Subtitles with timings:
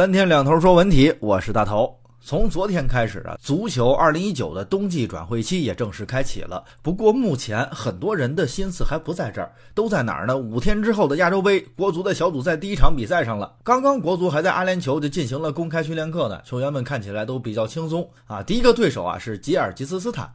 [0.00, 1.94] 三天两头说文体，我是大头。
[2.22, 6.64] 从昨天开始啊，足球2019的冬季转会期也正式开启了。
[6.80, 10.34] 不过目前很多人的心思还不在这儿，都在哪儿呢？
[10.34, 13.56] 五天之后的亚洲杯，国足的小组赛第一场比赛上了。
[13.62, 18.42] 刚刚国足还在阿联酋就进行了公开训练课呢，球员们看起来都比较轻松啊。
[18.42, 20.32] 第一个对手啊是吉尔吉斯斯坦。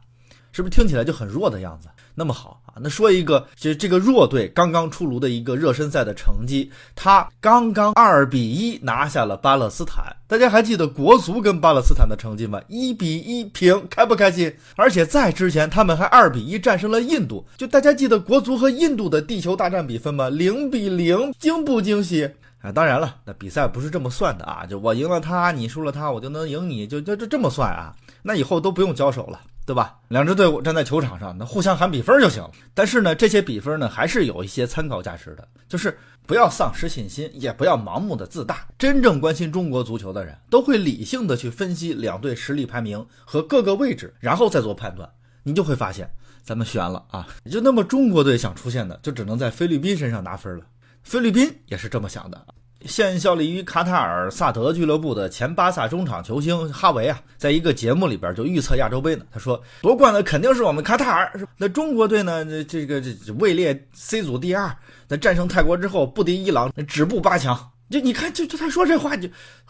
[0.56, 1.86] 是不是听起来就很弱的样子？
[2.14, 10.16] 那么好啊，那说一个，就这个弱队刚刚出炉的一个热身赛的成绩，他刚刚二比一拿下了巴勒斯坦。
[10.26, 12.58] 大家还记得国足跟巴勒斯坦的成绩吗？
[12.68, 14.50] 一比一平，开不开心？
[14.76, 17.46] 而且在之前他们还二比一战胜了印度。
[17.58, 20.30] 就大家记得国足和印度的地球大战比分吗？
[20.30, 22.24] 零比零，惊不惊喜？
[22.62, 27.94] 啊，当然了，那比赛不是这么算的啊，就我赢了他，你输了他，我就能赢你，就就就这么算啊？
[28.22, 29.38] 那以后都不用交手了。
[29.66, 29.98] 对吧？
[30.08, 32.50] 两支队伍站在球场上，那互相喊比分就行了。
[32.72, 35.46] 但是呢，这些比分呢，还是有一些参考价值的。
[35.68, 38.64] 就是不要丧失信心，也不要盲目的自大。
[38.78, 45.10] 真正关心中国足球的人，都会理性的去分析两队实力排名和各个位置，然后再做判断。
[45.42, 46.08] 你就会发现，
[46.44, 47.26] 咱们悬了啊！
[47.50, 50.64] 就那么中国队想出现的，就只能在菲律宾身上拿分了。
[51.02, 52.46] 菲律宾也是这么想的。
[52.84, 59.24] 现效力于卡塔尔萨德俱乐部的前巴萨中场球星哈维啊，在一个节目里边就预测亚洲杯呢。
[59.32, 62.44] 他说夺冠的肯定是我们卡塔尔，那中国队呢？
[62.44, 64.76] 这这个这位列 C 组第二，
[65.08, 67.58] 在战胜泰国之后不敌伊朗，止步八强。
[67.88, 69.28] 就你看，就就他说这话，就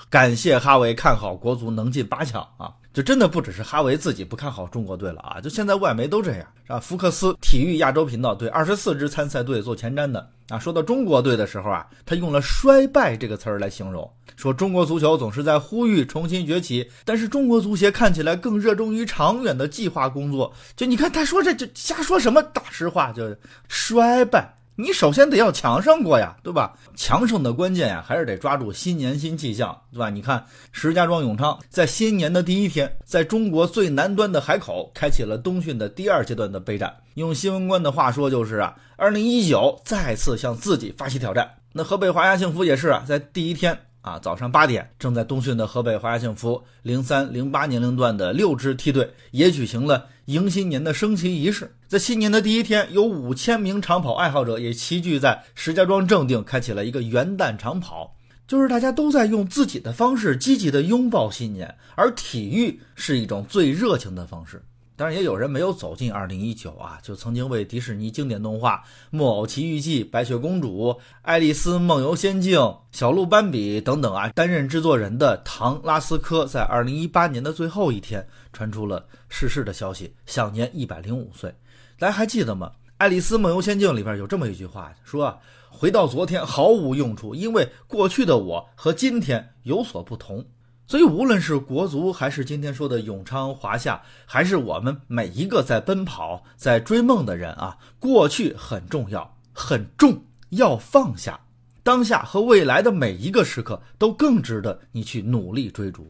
[0.09, 2.72] 感谢哈维看好国足能进八强啊！
[2.95, 5.39] 就真的不只是哈维自己不看好中国队了啊！
[5.39, 6.81] 就现在外媒都这样，是吧？
[6.81, 20.50] 福克斯体育亚洲频道对二十四支参赛队做前瞻的啊，说到中国队的时候啊，他用了“衰败”这个词儿来形容，说中国足球总是在呼吁重新崛起，但是中国足协看起来更热衷于长远的计划工作。
[20.75, 23.37] 就你看他说这就瞎说什么大实话，就
[23.69, 24.56] 衰败。
[24.78, 26.77] 你首先得要强盛过呀，对吧？
[26.94, 30.10] 强盛的关键呀，还是得抓住新年新气象，对吧？
[30.10, 36.94] 你看石家庄永昌在新年的第一天，在中国最南端的海口开启了冬训的第二阶段的备战。
[37.14, 41.50] 用新闻官的话说，就是啊，二零一九再次向自己发起挑战。
[41.72, 43.78] 那河北华夏幸福也是啊，在第一天。
[44.03, 51.72] 啊，早上八点，正在冬训的河北华夏幸福零三零八年龄段的六支梯队也举行了迎新年的升旗仪式。
[51.87, 58.16] 在新年的第一天，有五千名长跑爱好者也齐聚在石家庄正定，开启了一个元旦长跑。
[58.48, 64.62] 就是大家都在用自己的方式积极的拥抱新年，而体育是一种最热情的方式。
[64.97, 68.77] 当然，也有人没有走进二零一九啊，就曾经为迪士尼经典动画
[69.11, 70.89] 《木偶奇遇记》《白雪公主》
[71.21, 72.59] 《爱丽丝梦游仙境》
[72.93, 81.55] 《小鹿斑比》等等啊担任制作人的唐拉斯科，在二零一八年的最后一天传出了逝世的消息，享年一百零五岁。
[81.99, 82.73] 大家还记得吗？
[82.97, 90.43] 《爱丽丝梦游仙境》里边有这么一句话，说：“回到昨天毫无用处，因为过去的我和今天有所不同。”
[90.88, 101.41] 所以，无论是国足，还是今天说的永昌华夏，还是我们每一个在奔跑、在追梦的人啊，过去很重要，很重要放下，
[101.82, 106.08] 当下和未来的每一个时刻都更值得你去努力追逐。